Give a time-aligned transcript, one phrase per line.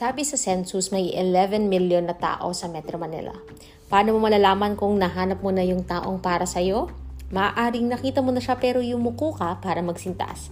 [0.00, 3.36] Sabi sa census, may 11 million na tao sa Metro Manila.
[3.92, 6.88] Paano mo malalaman kung nahanap mo na yung taong para sa'yo?
[7.28, 10.48] Maaaring nakita mo na siya pero yumuko ka para magsintas.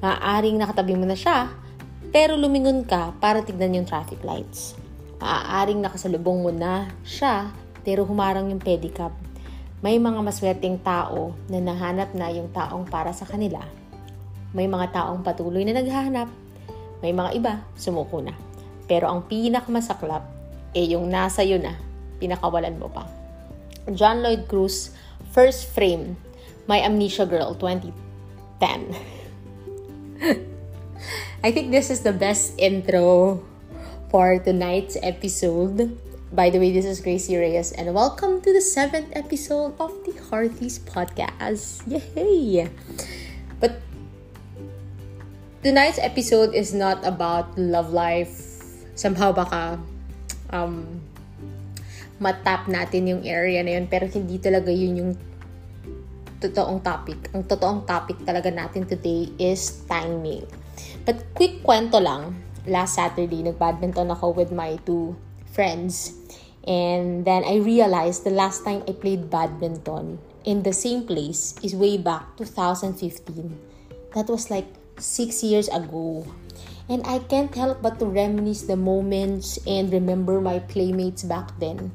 [0.00, 1.52] Maaaring nakatabi mo na siya
[2.08, 4.72] pero lumingon ka para tignan yung traffic lights.
[5.20, 7.52] Maaaring nakasalubong mo na siya
[7.84, 9.12] pero humarang yung pedicab.
[9.84, 13.60] May mga maswerteng tao na nahanap na yung taong para sa kanila.
[14.56, 16.32] May mga taong patuloy na naghahanap.
[17.04, 18.45] May mga iba, sumuko na.
[18.86, 20.22] Pero ang pinakamasaklap,
[20.70, 21.74] eh yung nasa yun na,
[22.22, 23.10] pinakawalan mo pa.
[23.90, 24.94] John Lloyd Cruz,
[25.34, 26.14] First Frame,
[26.70, 28.94] My Amnesia Girl, 2010.
[31.46, 33.42] I think this is the best intro
[34.10, 35.98] for tonight's episode.
[36.30, 40.14] By the way, this is Gracie Reyes, and welcome to the seventh episode of the
[40.30, 41.86] Hearties podcast.
[41.86, 42.70] Yay!
[43.58, 43.78] But
[45.62, 48.45] tonight's episode is not about love life
[48.96, 49.76] somehow baka
[50.50, 50.98] um,
[52.18, 55.12] matap natin yung area na yun pero hindi talaga yun yung
[56.40, 57.32] totoong topic.
[57.32, 60.44] Ang totoong topic talaga natin today is timing.
[61.04, 62.36] But quick kwento lang,
[62.68, 65.16] last Saturday, nag-badminton ako with my two
[65.48, 66.12] friends.
[66.66, 71.78] And then I realized the last time I played badminton in the same place is
[71.78, 73.54] way back 2015.
[74.14, 74.66] That was like
[74.98, 76.26] six years ago.
[76.86, 81.90] And I can't help but to reminisce the moments and remember my playmates back then.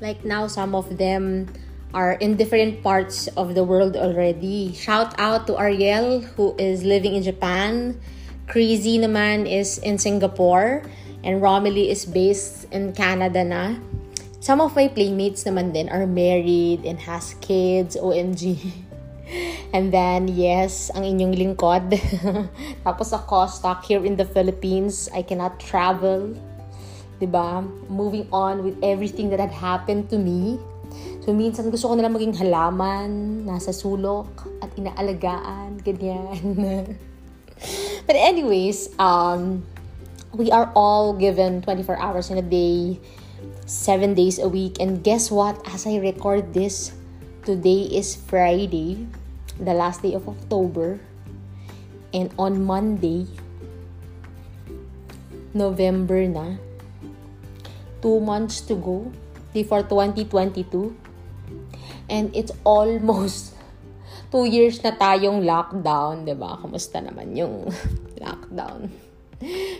[0.00, 1.50] Like now, some of them
[1.92, 4.72] are in different parts of the world already.
[4.72, 7.98] Shout out to Ariel, who is living in Japan.
[8.46, 10.86] Crazy naman is in Singapore.
[11.22, 13.76] And Romilly is based in Canada na.
[14.40, 17.92] Some of my playmates naman din are married and has kids.
[17.92, 18.86] OMG.
[19.70, 21.94] And then, yes, ang inyong lingkod.
[22.86, 25.06] Tapos ako, stuck here in the Philippines.
[25.14, 26.34] I cannot travel.
[26.34, 27.48] ba diba?
[27.86, 30.58] Moving on with everything that had happened to me.
[31.22, 36.98] So, minsan gusto ko nalang maging halaman, nasa sulok, at inaalagaan, ganyan.
[38.08, 39.62] But anyways, um,
[40.32, 42.98] we are all given 24 hours in a day,
[43.68, 44.80] 7 days a week.
[44.80, 45.60] And guess what?
[45.68, 46.90] As I record this,
[47.44, 49.06] today is Friday
[49.60, 50.98] the last day of October.
[52.10, 53.28] And on Monday,
[55.54, 56.58] November na,
[58.02, 59.12] two months to go
[59.52, 60.96] before 2022.
[62.10, 63.54] And it's almost
[64.34, 66.58] two years na tayong lockdown, di ba?
[66.58, 67.70] Kamusta naman yung
[68.24, 68.90] lockdown?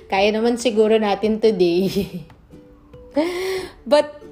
[0.06, 1.91] Kaya naman siguro natin today.
[3.91, 4.22] But,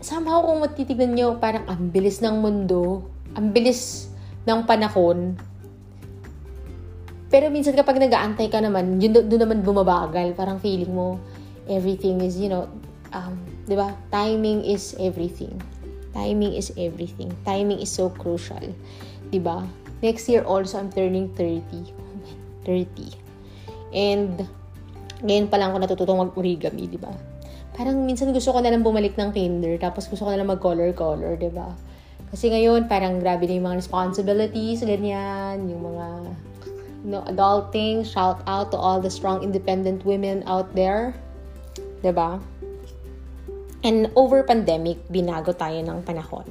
[0.00, 3.04] somehow kung matitignan nyo, parang ang bilis ng mundo.
[3.36, 4.07] Ang bilis
[4.48, 5.36] ng panahon.
[7.28, 10.32] Pero minsan kapag nag-aantay ka naman, yun doon naman bumabagal.
[10.32, 11.20] Parang feeling mo,
[11.68, 12.64] everything is, you know,
[13.12, 13.36] um,
[13.68, 13.92] di ba?
[14.08, 15.52] Timing is everything.
[16.16, 17.28] Timing is everything.
[17.44, 18.64] Timing is so crucial.
[19.28, 19.60] Di ba?
[20.00, 21.60] Next year also, I'm turning 30.
[22.00, 23.12] Oh man, 30.
[23.92, 24.48] And,
[25.20, 27.12] ngayon pa lang ako natututong mag-origami, di ba?
[27.76, 31.36] Parang minsan gusto ko na lang bumalik ng kinder, tapos gusto ko na lang mag-color-color,
[31.36, 31.76] di ba?
[32.28, 36.06] Kasi ngayon, parang grabe na yung mga responsibilities, ganyan, yung mga
[37.04, 38.04] you know, adulting.
[38.04, 41.16] Shout out to all the strong independent women out there.
[42.02, 42.04] ba?
[42.04, 42.30] Diba?
[43.86, 46.46] And over pandemic, binago tayo ng panahon.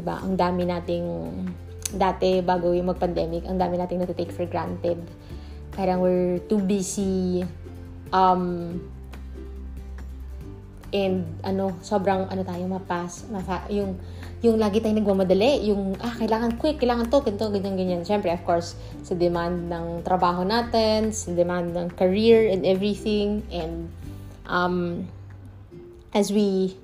[0.00, 0.22] ba?
[0.22, 1.06] Ang dami nating
[1.94, 4.98] dati bago yung mag-pandemic, ang dami nating natitake for granted.
[5.74, 7.44] Parang we're too busy
[8.14, 8.78] um
[10.94, 13.98] and ano, sobrang ano tayo mapas, mafa, yung
[14.44, 18.02] yung lagi tayong nagmamadali, yung, ah, kailangan quick, kailangan to, ganito, ganyan, ganyan.
[18.04, 23.40] Siyempre, of course, sa demand ng trabaho natin, sa demand ng career and everything.
[23.48, 23.88] And,
[24.44, 25.08] um,
[26.12, 26.76] as we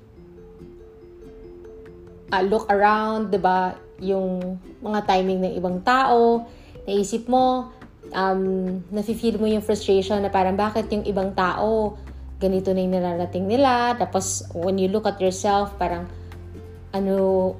[2.33, 6.49] uh, look around, di ba, yung mga timing ng ibang tao,
[6.89, 7.69] naisip mo,
[8.11, 11.95] um, nafe-feel mo yung frustration na parang bakit yung ibang tao
[12.43, 13.95] ganito na yung nararating nila.
[13.95, 16.11] Tapos, when you look at yourself, parang,
[16.93, 17.57] ano,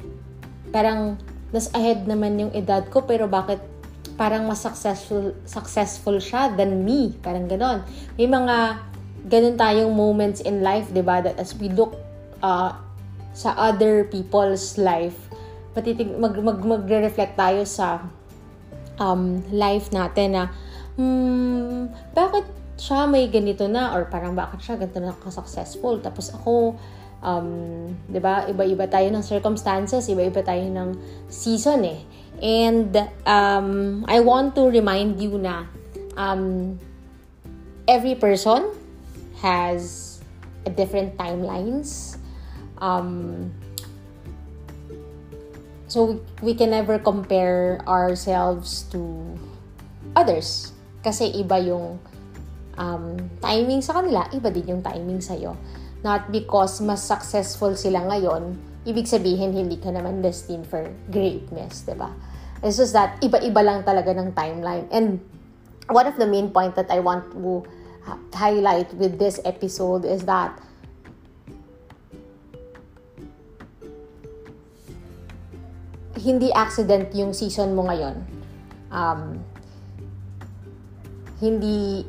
[0.69, 1.17] parang
[1.53, 3.61] nas ahead naman yung edad ko pero bakit
[4.13, 7.17] parang mas successful successful siya than me.
[7.21, 7.81] Parang ganon.
[8.17, 8.79] May mga
[9.27, 11.21] ganun tayong moments in life, 'di ba?
[11.25, 11.97] That as we look
[12.45, 12.77] uh,
[13.33, 15.17] sa other people's life,
[15.73, 18.05] patitig mag, mag magre-reflect tayo sa
[19.01, 20.43] um, life natin na
[20.97, 22.45] hmm, bakit
[22.77, 26.77] siya may ganito na or parang bakit siya ganito na ka-successful tapos ako
[27.23, 27.47] um,
[28.11, 28.45] 'di ba?
[28.45, 30.89] Iba-iba tayo ng circumstances, iba-iba tayo ng
[31.31, 32.01] season eh.
[32.43, 32.91] And
[33.23, 35.63] um, I want to remind you na
[36.19, 36.75] um,
[37.87, 38.67] every person
[39.39, 40.19] has
[40.67, 42.19] a different timelines.
[42.83, 43.51] Um,
[45.87, 48.99] so we, we can never compare ourselves to
[50.15, 50.75] others.
[51.03, 51.99] Kasi iba yung
[52.75, 55.55] um, timing sa kanila, iba din yung timing sa'yo.
[56.03, 61.95] Not because mas successful sila ngayon, ibig sabihin hindi ka naman destined for greatness, di
[61.95, 62.11] ba?
[62.59, 64.87] It's just that iba-iba lang talaga ng timeline.
[64.91, 65.23] And
[65.87, 67.63] one of the main point that I want to
[68.35, 70.59] highlight with this episode is that
[76.19, 78.23] hindi accident yung season mo ngayon.
[78.91, 79.43] Um,
[81.43, 82.07] hindi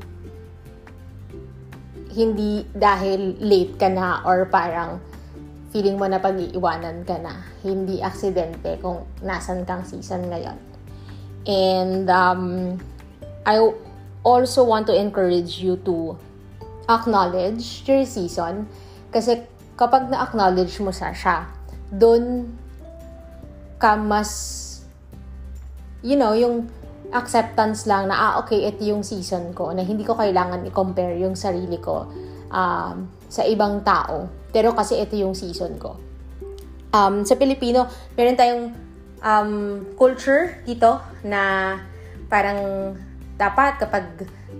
[2.14, 5.02] hindi dahil late ka na or parang
[5.74, 7.42] feeling mo na pag-iiwanan ka na.
[7.66, 10.54] Hindi aksidente kung nasan kang season ngayon.
[11.44, 12.78] And um,
[13.42, 13.58] I
[14.22, 16.14] also want to encourage you to
[16.86, 18.70] acknowledge your season.
[19.10, 19.42] Kasi
[19.74, 21.50] kapag na-acknowledge mo sa siya,
[21.90, 22.54] doon
[23.82, 24.30] ka mas,
[26.06, 26.70] you know, yung
[27.14, 31.38] acceptance lang na, ah, okay, ito yung season ko, na hindi ko kailangan i-compare yung
[31.38, 32.10] sarili ko
[32.50, 35.98] um, sa ibang tao pero kasi ito yung season ko.
[36.94, 38.64] Um, sa Pilipino, meron tayong
[39.18, 39.52] um,
[39.98, 41.74] culture dito na
[42.30, 42.94] parang
[43.34, 44.04] dapat kapag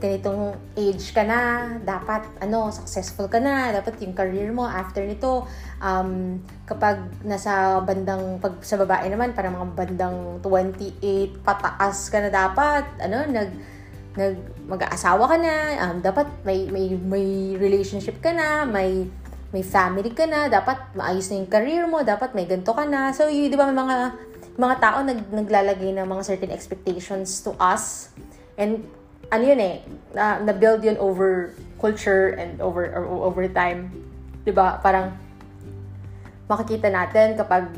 [0.02, 5.46] ganitong age ka na, dapat ano, successful ka na, dapat yung career mo after nito,
[5.78, 12.30] um, kapag nasa bandang, pag sa babae naman, parang mga bandang 28 pataas ka na
[12.34, 13.50] dapat, ano, nag,
[14.18, 14.34] nag,
[14.66, 15.54] mag-aasawa ka na,
[15.86, 19.06] um, dapat may, may, may relationship ka na, may,
[19.54, 23.14] may family ka na, dapat maayos na yung career mo, dapat may ganito ka na.
[23.14, 23.96] So, y- di ba may mga,
[24.58, 28.10] mga tao nag, naglalagay ng mga certain expectations to us.
[28.56, 28.86] And,
[29.32, 29.82] ano yun eh,
[30.14, 33.90] na, na-build yun over culture and over, over time.
[34.46, 34.78] Di ba?
[34.78, 35.14] Parang,
[36.46, 37.72] makikita natin kapag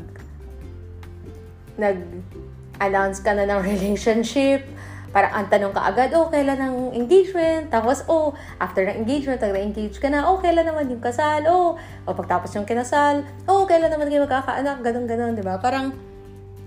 [1.79, 4.65] nag-announce ka na ng relationship,
[5.07, 7.71] Parang ang tanong ka agad, oh, kailan ang engagement?
[7.71, 11.47] Tapos, oh, after ng engagement, pag engage ka na, oh, kailan naman yung kasal?
[11.47, 14.83] Oh, o pagtapos yung kinasal, oh, kailan naman kayo magkakaanak?
[14.83, 15.57] Ganun, ganun, di ba?
[15.63, 15.95] Parang,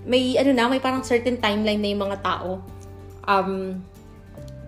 [0.03, 2.65] may, ano na, may parang certain timeline na yung mga tao
[3.29, 3.77] um,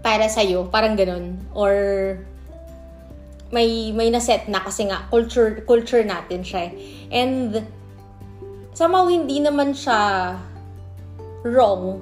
[0.04, 0.68] para sa'yo.
[0.68, 1.40] Parang ganun.
[1.56, 1.74] Or,
[3.54, 6.68] may may na-set na kasi nga culture culture natin siya.
[6.68, 6.72] Eh.
[7.14, 7.62] And
[8.74, 10.34] somehow hindi naman siya
[11.46, 12.02] wrong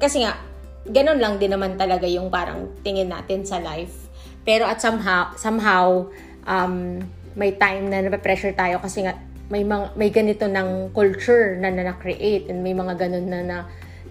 [0.00, 0.40] kasi nga,
[0.88, 4.08] ganun lang din naman talaga yung parang tingin natin sa life.
[4.48, 6.08] Pero at somehow, somehow
[6.48, 7.04] um,
[7.36, 9.20] may time na nape-pressure tayo kasi nga
[9.52, 13.58] may mga, may ganito ng culture na na-create and may mga ganun na na,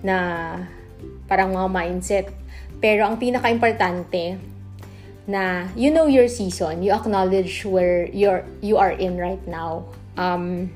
[0.05, 0.15] na
[1.29, 2.27] parang mga mindset.
[2.81, 4.41] Pero ang pinaka-importante
[5.29, 9.85] na you know your season, you acknowledge where you're you are in right now.
[10.17, 10.73] Um,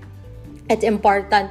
[0.70, 1.50] it's important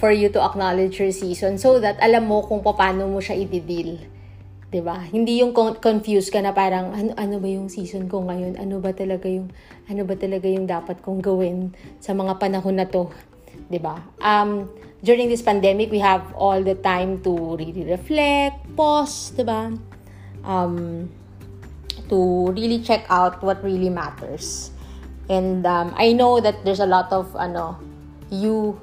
[0.00, 4.00] for you to acknowledge your season so that alam mo kung paano mo siya i-deal.
[4.72, 5.04] 'Di ba?
[5.12, 8.56] Hindi yung confused ka na parang ano ano ba yung season ko ngayon?
[8.56, 9.52] Ano ba talaga yung
[9.84, 13.12] ano ba talaga yung dapat kong gawin sa mga panahon na 'to?
[13.72, 13.96] 'Di ba?
[14.20, 14.68] Um
[15.00, 19.72] during this pandemic, we have all the time to really reflect, pause, 'di ba?
[20.44, 21.08] Um
[22.12, 24.68] to really check out what really matters.
[25.32, 27.80] And um, I know that there's a lot of ano
[28.28, 28.76] you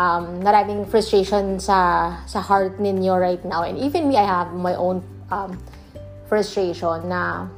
[0.00, 3.68] um, maraming frustration sa sa heart ninyo right now.
[3.68, 5.60] And even me, I have my own um,
[6.32, 7.52] frustration na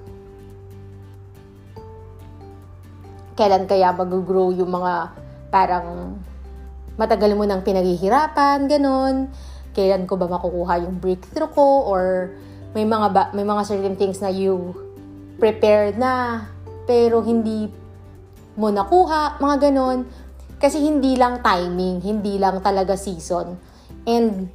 [3.38, 5.14] kailan kaya mag-grow yung mga
[5.52, 6.18] parang
[7.02, 9.26] matagal mo nang pinaghihirapan, ganun.
[9.74, 12.30] Kailan ko ba makukuha yung breakthrough ko or
[12.78, 14.70] may mga ba, may mga certain things na you
[15.42, 16.46] prepared na
[16.86, 17.66] pero hindi
[18.54, 20.06] mo nakuha, mga ganun.
[20.62, 23.58] Kasi hindi lang timing, hindi lang talaga season.
[24.06, 24.46] And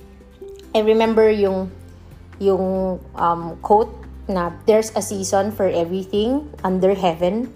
[0.71, 1.67] I remember yung
[2.37, 3.91] yung um, quote
[4.29, 7.51] na there's a season for everything under heaven.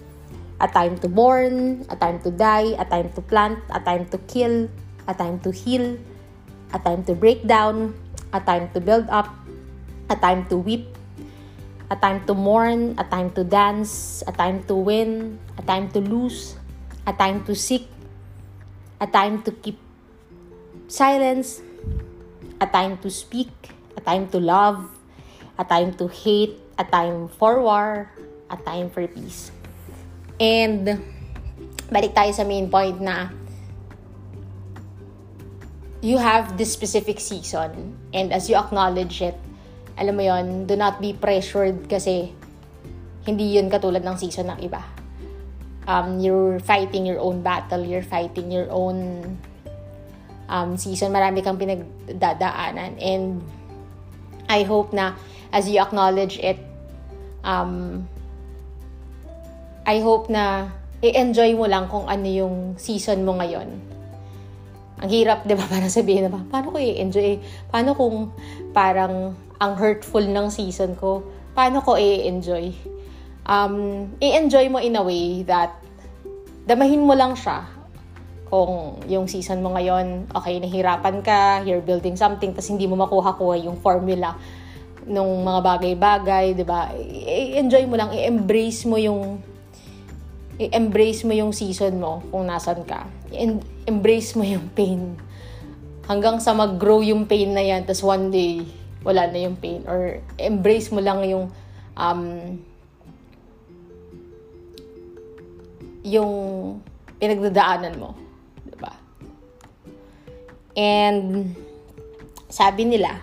[0.62, 4.18] A time to born, a time to die, a time to plant, a time to
[4.30, 4.70] kill,
[5.08, 5.98] a time to heal,
[6.72, 7.94] a time to break down,
[8.32, 9.28] a time to build up,
[10.10, 10.88] a time to weep,
[11.90, 16.00] a time to mourn, a time to dance, a time to win, a time to
[16.00, 16.56] lose,
[17.06, 17.88] a time to seek,
[19.00, 19.78] a time to keep
[20.88, 21.60] silence,
[22.60, 23.50] a time to speak,
[23.96, 24.88] a time to love,
[25.58, 28.08] a time to hate, a time for war,
[28.48, 29.52] a time for peace.
[30.40, 31.00] And
[31.92, 33.41] balik tayo sa main point na
[36.02, 39.38] you have this specific season and as you acknowledge it,
[39.94, 42.34] alam mo yon do not be pressured kasi
[43.22, 44.82] hindi yun katulad ng season ng iba.
[45.86, 49.38] Um, you're fighting your own battle, you're fighting your own
[50.50, 51.14] um, season.
[51.14, 52.98] Marami kang pinagdadaanan.
[52.98, 53.42] And
[54.50, 55.14] I hope na
[55.54, 56.58] as you acknowledge it,
[57.46, 58.06] um,
[59.86, 60.70] I hope na
[61.02, 63.91] i-enjoy mo lang kung ano yung season mo ngayon.
[65.02, 65.66] Ang hirap, di ba?
[65.72, 67.42] Parang sabihin na ba, paano ko i-enjoy?
[67.68, 68.30] Paano kung
[68.70, 71.26] parang ang hurtful ng season ko?
[71.58, 72.70] Paano ko i-enjoy?
[73.42, 75.74] Um, i-enjoy mo in a way that
[76.70, 77.66] damahin mo lang siya
[78.46, 83.58] kung yung season mo ngayon, okay, nahirapan ka, you're building something, tapos hindi mo makuha-kuha
[83.64, 84.36] yung formula
[85.08, 86.92] nung mga bagay-bagay, di ba?
[86.94, 89.40] I-enjoy mo lang, i-embrace mo yung
[90.60, 93.08] i-embrace mo yung season mo kung nasan ka.
[93.82, 95.18] I-embrace mo yung pain.
[96.06, 98.62] Hanggang sa mag-grow yung pain na yan, tapos one day,
[99.02, 99.82] wala na yung pain.
[99.86, 101.50] Or embrace mo lang yung
[101.98, 102.22] um,
[106.02, 106.32] yung
[107.18, 108.14] pinagdadaanan mo.
[108.66, 108.92] Diba?
[110.74, 111.54] And
[112.50, 113.22] sabi nila,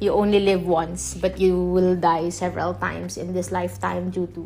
[0.00, 4.44] you only live once, but you will die several times in this lifetime due to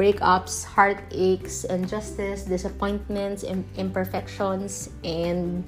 [0.00, 3.44] breakups, heartaches, injustice, disappointments,
[3.76, 5.60] imperfections, and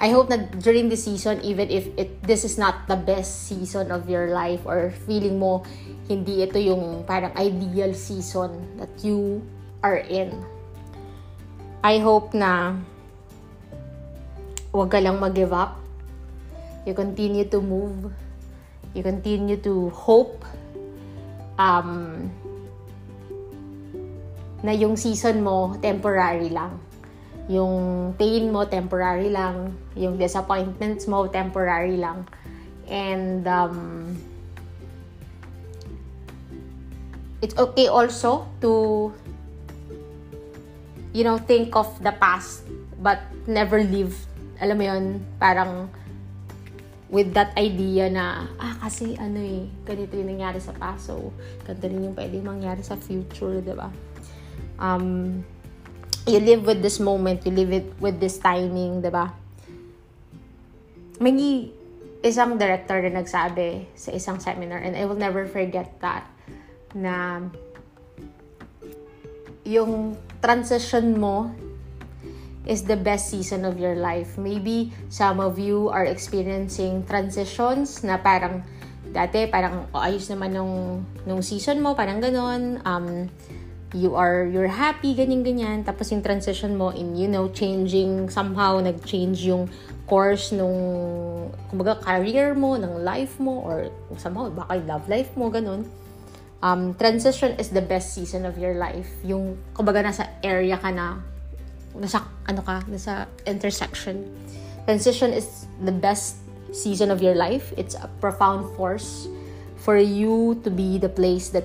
[0.00, 3.92] I hope that during this season, even if it this is not the best season
[3.92, 5.60] of your life or feeling mo
[6.08, 9.44] hindi ito yung parang ideal season that you
[9.84, 10.32] are in.
[11.84, 12.80] I hope na
[14.72, 15.76] wag ka lang mag-give up.
[16.88, 18.08] You continue to move.
[18.96, 20.48] You continue to hope.
[21.60, 22.32] Um,
[24.60, 26.76] na yung season mo temporary lang.
[27.50, 32.28] Yung pain mo temporary lang, yung disappointments mo temporary lang.
[32.90, 33.78] And um,
[37.40, 39.10] it's okay also to
[41.10, 42.62] you know think of the past
[43.02, 44.14] but never live
[44.60, 45.04] alam mo yon
[45.40, 45.88] parang
[47.10, 51.34] with that idea na, ah, kasi ano eh, ganito yung nangyari sa past, so,
[51.66, 53.90] ganito rin yung pwede mangyari sa future, di ba?
[54.80, 55.44] Um,
[56.26, 59.30] you live with this moment, you live it with this timing, di ba?
[61.20, 61.68] May
[62.24, 66.24] isang director na nagsabi sa isang seminar, and I will never forget that,
[66.96, 67.44] na
[69.64, 71.52] yung transition mo
[72.68, 74.36] is the best season of your life.
[74.36, 78.64] Maybe some of you are experiencing transitions na parang
[79.10, 82.78] dati parang oh, ayos naman nung, nung season mo, parang ganon.
[82.84, 83.32] Um,
[83.94, 85.82] you are you're happy ganyan ganyan.
[85.82, 89.66] Tapos yung transition mo in you know changing somehow nag-change yung
[90.06, 90.74] course nung
[91.70, 95.86] kumbaga career mo ng life mo or somehow baka love life mo ganun.
[96.60, 99.08] Um, transition is the best season of your life.
[99.24, 101.18] Yung kumbaga nasa area ka na
[101.96, 104.28] nasa ano ka nasa intersection.
[104.86, 106.38] Transition is the best
[106.70, 107.74] season of your life.
[107.74, 109.26] It's a profound force
[109.80, 111.64] for you to be the place that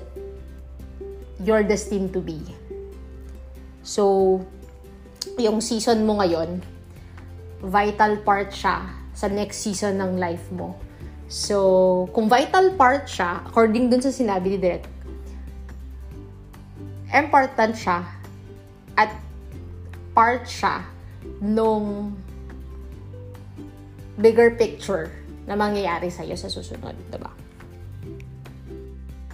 [1.42, 2.40] you're destined to be.
[3.86, 4.40] So,
[5.36, 6.62] yung season mo ngayon,
[7.60, 10.76] vital part siya sa next season ng life mo.
[11.26, 14.86] So, kung vital part siya, according dun sa sinabi ni Direk,
[17.10, 18.06] important siya
[18.94, 19.10] at
[20.14, 20.84] part siya
[21.42, 22.16] nung
[24.16, 25.12] bigger picture
[25.44, 27.45] na mangyayari sa'yo sa susunod, diba?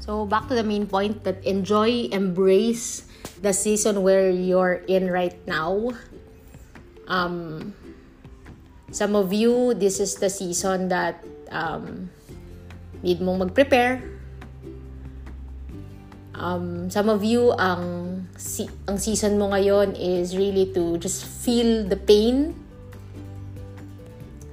[0.02, 3.06] So, back to the main point that enjoy, embrace
[3.38, 5.94] the season where you're in right now.
[7.06, 7.71] Um,
[8.90, 11.23] some of you, this is the season that
[11.54, 12.11] um,
[13.06, 14.02] need mong mag-prepare.
[16.35, 21.87] Um, some of you, ang, si- ang season mo ngayon is really to just feel
[21.87, 22.59] the pain.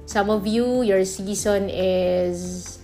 [0.06, 2.79] Some of you, your season is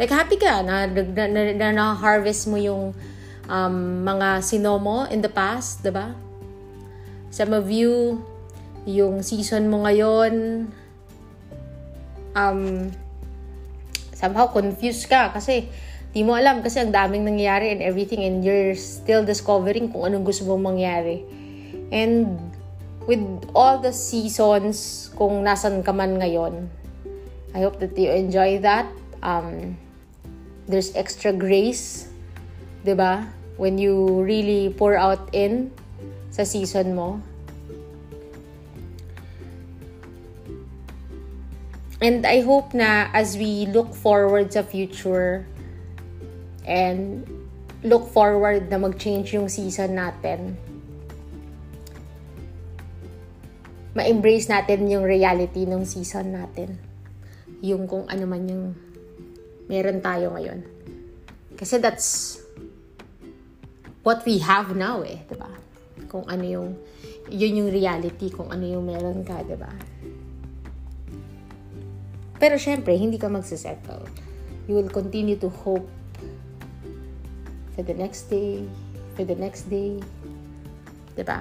[0.00, 2.96] Like, happy ka na, na, na, na, na harvest mo yung
[3.48, 5.88] um, mga sinomo in the past, ba?
[5.88, 6.08] Diba?
[7.32, 8.20] Some of you,
[8.88, 10.68] yung season mo ngayon,
[12.36, 12.92] um,
[14.16, 15.68] somehow confused ka kasi
[16.12, 20.28] di mo alam kasi ang daming nangyayari and everything and you're still discovering kung anong
[20.28, 21.24] gusto mong mangyari.
[21.88, 22.36] And
[23.08, 23.24] with
[23.56, 26.68] all the seasons, kung nasan ka man ngayon,
[27.52, 28.88] I hope that you enjoy that
[29.22, 29.78] um,
[30.68, 32.10] there's extra grace,
[32.84, 33.26] 'di ba?
[33.56, 35.70] When you really pour out in
[36.34, 37.22] sa season mo.
[42.02, 45.46] and I hope na as we look forward sa future
[46.66, 47.22] and
[47.86, 50.58] look forward na mag-change yung season natin,
[53.94, 56.74] ma-embrace natin yung reality ng season natin.
[57.62, 58.74] Yung kung ano man yung
[59.72, 60.60] meron tayo ngayon.
[61.56, 62.36] Kasi that's
[64.04, 65.48] what we have now eh, 'di ba?
[66.12, 66.68] Kung ano yung
[67.32, 69.72] yun yung reality kung ano yung meron ka, 'di ba?
[72.36, 74.04] Pero syempre, hindi ka magsisettle.
[74.68, 75.88] You will continue to hope
[77.72, 78.66] for the next day,
[79.16, 79.96] for the next day.
[81.16, 81.40] 'Di ba?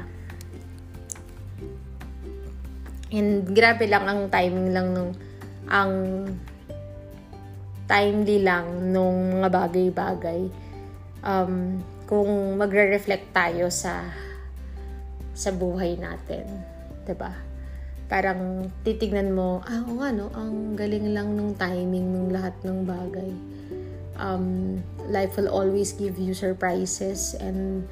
[3.11, 5.11] And grabe lang ang timing lang nung
[5.67, 5.91] ang
[7.91, 10.48] timely lang nung mga bagay-bagay.
[11.27, 14.07] Um, kung magre-reflect tayo sa
[15.36, 16.48] sa buhay natin,
[17.03, 17.36] 'di ba?
[18.07, 22.88] Parang titignan mo, ah, oo nga no, ang galing lang nung timing ng lahat ng
[22.88, 23.31] bagay.
[24.19, 27.88] Um, life will always give you surprises and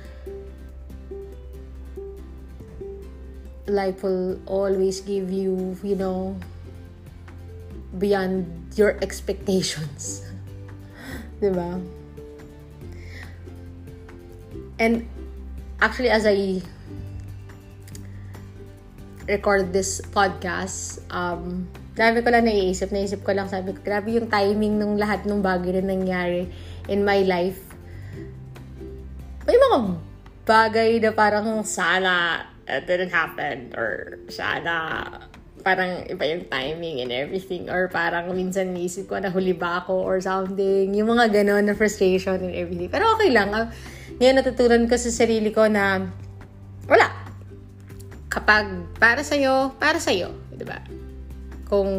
[3.68, 6.36] life will always give you, you know,
[8.00, 8.48] beyond
[8.80, 10.24] your expectations.
[11.44, 11.80] diba?
[14.80, 15.04] And
[15.84, 16.64] actually, as I
[19.28, 21.68] record this podcast, um,
[22.00, 22.90] dami ko lang naiisip.
[22.96, 26.48] Naisip ko lang, sabi ko, grabe yung timing ng lahat ng bagay na nangyari
[26.88, 27.60] in my life.
[29.44, 29.80] May mga
[30.48, 35.06] bagay na parang sana it didn't happen or sana
[35.62, 40.02] parang iba yung timing and everything or parang minsan naisip ko na huli ba ako
[40.04, 40.92] or something.
[40.96, 42.90] Yung mga ganon na frustration and everything.
[42.90, 43.52] Pero okay lang.
[43.52, 43.68] Uh,
[44.20, 46.08] ngayon natutunan ko sa sarili ko na
[46.88, 47.08] wala.
[48.30, 50.34] Kapag para sa'yo para sa'yo
[50.66, 50.84] ba?
[51.70, 51.90] Kung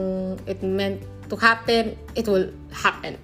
[0.45, 1.01] it meant
[1.31, 3.17] to happen it will happen.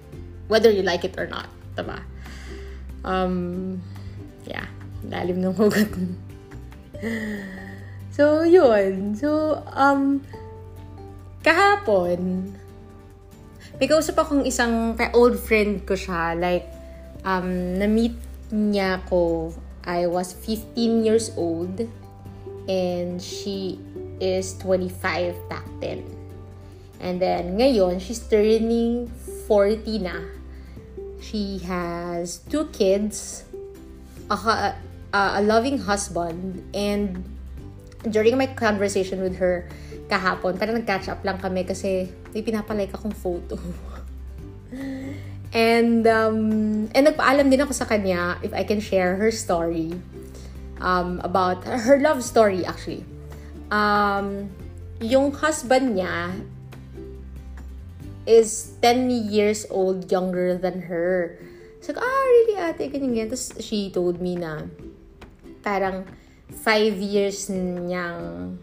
[0.47, 2.01] Whether you like it or not diba
[3.05, 3.77] um
[4.49, 4.65] yeah.
[5.07, 5.93] Lalim ng hugot
[8.17, 9.13] so, yun.
[9.13, 10.25] So, um,
[11.45, 12.57] kahapon,
[13.77, 16.33] may kausap akong isang old friend ko siya.
[16.33, 16.65] Like,
[17.21, 18.17] um, na-meet
[18.49, 19.53] niya ko,
[19.85, 21.85] I was 15 years old.
[22.67, 23.79] And she
[24.19, 26.03] is 25 back then.
[26.97, 29.07] And then, ngayon, she's turning
[29.45, 30.25] 40 na.
[31.21, 33.45] She has two kids.
[34.27, 34.73] Uh,
[35.13, 37.36] uh, a loving husband and
[38.05, 39.65] during my conversation with her
[40.07, 43.57] kahapon, parang nag-catch up lang kami kasi may pinapalike akong photo.
[45.53, 49.95] and, um, and nagpaalam din ako sa kanya if I can share her story
[50.79, 53.03] um, about her love story actually.
[53.73, 54.49] Um,
[55.01, 56.33] yung husband niya
[58.27, 61.39] is 10 years old younger than her.
[61.79, 63.31] So, ah, really ate, ganyan, ganyan.
[63.31, 64.67] Tapos she told me na
[65.63, 66.03] parang
[66.51, 68.55] five years niyang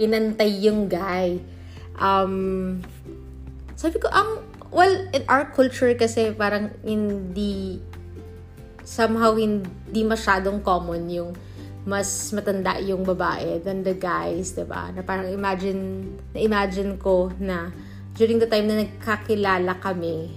[0.00, 1.40] inantay yung guy.
[1.98, 2.78] Um,
[3.74, 7.82] sabi ko, ang, well, in our culture kasi parang hindi,
[8.86, 11.30] somehow hindi masyadong common yung
[11.88, 14.82] mas matanda yung babae than the guys, ba diba?
[14.92, 16.04] Na parang imagine,
[16.36, 17.72] na-imagine ko na
[18.12, 20.28] during the time na nagkakilala kami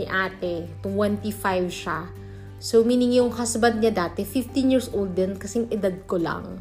[0.00, 2.08] ni ate, 25 siya,
[2.56, 6.56] So, meaning yung husband niya dati, 15 years old din, kasing edad ko lang.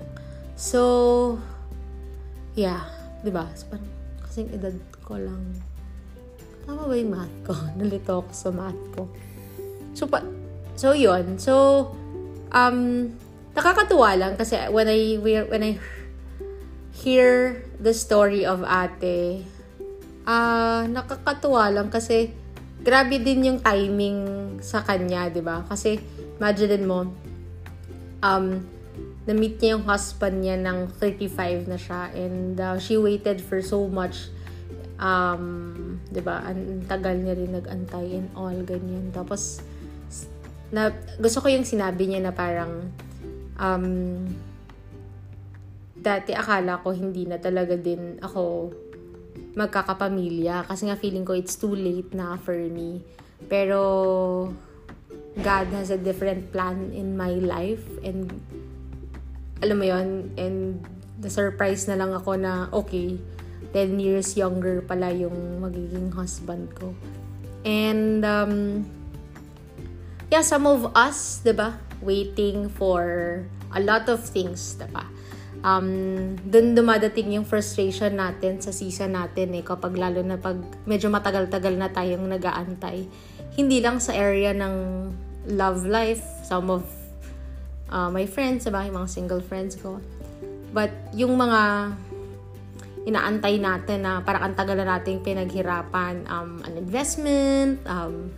[0.59, 1.39] So,
[2.55, 2.83] yeah,
[3.23, 3.47] di ba?
[3.55, 3.87] So, parang,
[4.27, 5.55] kasing edad ko lang.
[6.67, 7.53] Tama ba yung math ko?
[7.79, 9.07] Nalito ako sa math ko.
[9.95, 10.19] So, pa,
[10.75, 11.39] so yun.
[11.39, 11.53] So,
[12.51, 13.11] um,
[13.55, 15.79] nakakatuwa lang kasi when I, when I
[16.91, 19.47] hear the story of ate,
[20.27, 22.35] ah, uh, nakakatuwa lang kasi
[22.85, 24.21] grabe din yung timing
[24.61, 25.65] sa kanya, 'di ba?
[25.65, 25.97] Kasi
[26.37, 27.09] imagine mo
[28.21, 28.45] um
[29.25, 33.89] na-meet niya yung husband niya ng 35 na siya and uh, she waited for so
[33.89, 34.29] much
[35.01, 36.45] um 'di ba?
[36.45, 39.09] Ang tagal niya rin nagantay and all ganyan.
[39.09, 39.65] Tapos
[40.69, 42.93] na gusto ko yung sinabi niya na parang
[43.57, 43.85] um
[46.05, 48.69] dati akala ko hindi na talaga din ako
[49.55, 53.01] magkakapamilya kasi nga feeling ko it's too late na for me.
[53.47, 54.51] Pero
[55.39, 58.31] God has a different plan in my life and
[59.63, 60.83] alam mo yon and
[61.19, 63.15] the surprise na lang ako na okay
[63.71, 66.91] 10 years younger pala yung magiging husband ko.
[67.63, 68.83] And um
[70.31, 75.14] yeah, some of us, 'di ba, waiting for a lot of things, 'di ba?
[75.65, 75.89] Um,
[76.45, 81.73] dun dumadating yung frustration natin sa season natin eh, kapag lalo na pag medyo matagal-tagal
[81.73, 83.09] na tayong nagaantay.
[83.57, 84.75] Hindi lang sa area ng
[85.57, 86.85] love life, some of
[87.89, 89.97] uh, my friends, yung mga single friends ko.
[90.69, 91.93] But yung mga
[93.05, 98.33] inaantay natin na parang ang tagal na nating pinaghirapan, um, an investment, um,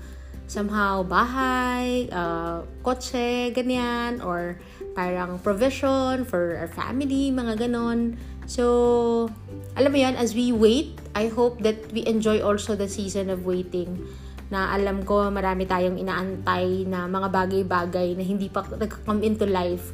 [0.48, 4.60] somehow bahay, uh, kotse, ganyan, or
[4.98, 8.18] parang provision for our family, mga ganon.
[8.50, 9.30] So,
[9.78, 13.46] alam mo yan, as we wait, I hope that we enjoy also the season of
[13.46, 14.02] waiting
[14.50, 19.94] na alam ko marami tayong inaantay na mga bagay-bagay na hindi pa nag-come into life.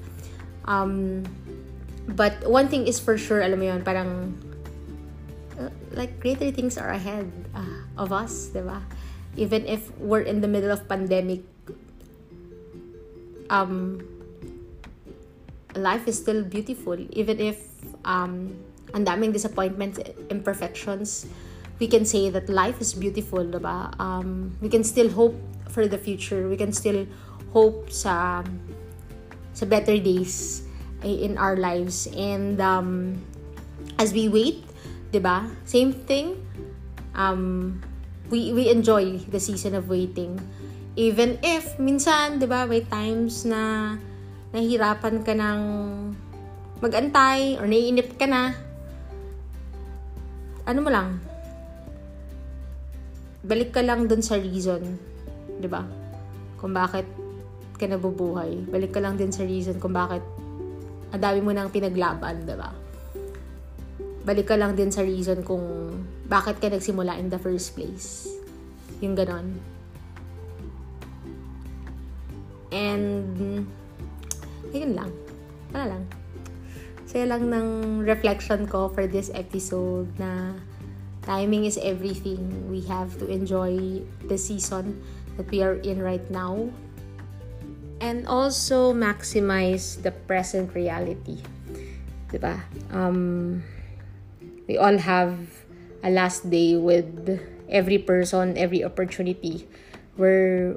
[0.64, 1.26] Um,
[2.16, 4.38] but one thing is for sure, alam mo yun, parang
[5.60, 8.80] uh, like greater things are ahead uh, of us, di ba?
[9.36, 11.42] Even if we're in the middle of pandemic,
[13.50, 14.06] um,
[15.76, 16.98] life is still beautiful.
[17.12, 17.62] Even if
[18.06, 18.56] um
[18.94, 19.98] ang daming disappointments
[20.30, 21.26] imperfections
[21.82, 23.90] we can say that life is beautiful diba?
[24.00, 25.36] Um we can still hope
[25.70, 26.48] for the future.
[26.48, 27.06] We can still
[27.52, 28.46] hope sa
[29.54, 30.66] sa better days
[31.02, 32.08] in our lives.
[32.14, 33.20] And um
[33.98, 34.66] as we wait
[35.12, 35.50] diba?
[35.66, 36.38] Same thing
[37.18, 37.82] um
[38.30, 40.38] we we enjoy the season of waiting.
[40.94, 43.98] Even if minsan 'di ba may times na
[44.54, 45.62] nahihirapan ka ng
[46.80, 48.54] magantay or naiinip ka na,
[50.64, 51.20] ano mo lang,
[53.44, 54.96] balik ka lang dun sa reason,
[55.60, 55.84] di ba?
[56.62, 57.04] Kung bakit
[57.84, 58.64] ka nabubuhay.
[58.72, 60.24] Balik ka lang din sa reason kung bakit
[61.12, 62.72] ang dami mo nang pinaglaban, di ba?
[64.24, 65.92] Balik ka lang din sa reason kung
[66.32, 68.32] bakit ka nagsimula in the first place.
[69.04, 69.60] Yung ganon.
[72.72, 73.68] And
[74.74, 75.12] Ayun lang.
[75.72, 76.04] Wala lang.
[77.06, 80.58] Saya lang ng reflection ko for this episode na
[81.24, 82.42] timing is everything.
[82.74, 84.98] We have to enjoy the season
[85.38, 86.74] that we are in right now.
[88.02, 91.40] And also maximize the present reality.
[92.34, 92.60] Diba?
[92.92, 93.62] Um,
[94.68, 95.38] we all have
[96.04, 99.70] a last day with every person, every opportunity
[100.18, 100.76] where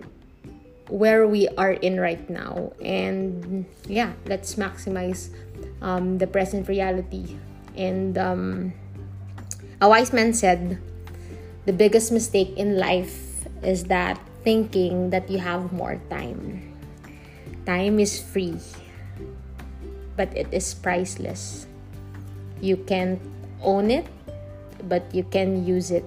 [0.89, 2.73] where we are in right now.
[2.83, 5.31] And yeah let's maximize
[5.83, 7.37] um, the present reality.
[7.77, 8.73] And um,
[9.81, 10.79] a wise man said
[11.67, 16.63] the biggest mistake in life is that thinking that you have more time.
[17.67, 18.59] Time is free
[20.17, 21.67] but it is priceless.
[22.61, 23.21] You can
[23.61, 24.07] own it
[24.89, 26.05] but you can use it.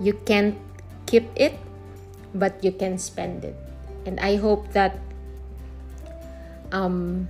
[0.00, 0.56] You can't
[1.06, 1.58] keep it
[2.34, 3.56] but you can spend it.
[4.06, 4.98] And I hope that
[6.72, 7.28] um,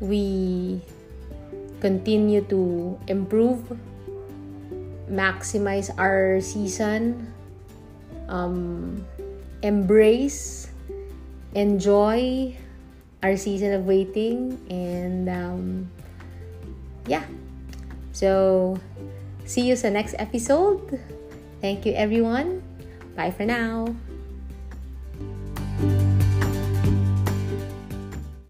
[0.00, 0.80] we
[1.80, 3.60] continue to improve,
[5.10, 7.32] maximize our season,
[8.28, 9.04] um,
[9.62, 10.70] embrace,
[11.54, 12.54] enjoy
[13.22, 15.90] our season of waiting, and um,
[17.06, 17.24] yeah.
[18.12, 18.78] So,
[19.44, 20.98] see you sa next episode.
[21.60, 22.57] Thank you, everyone.
[23.18, 23.96] Bye for now.